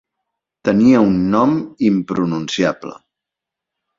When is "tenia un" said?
0.69-1.19